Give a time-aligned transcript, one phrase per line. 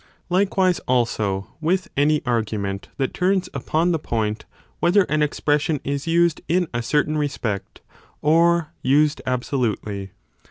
[0.31, 4.45] Likewise also with any argument that turns upon the point
[4.79, 7.81] whether an expression is used in a certain respect
[8.23, 10.09] or used absolutely.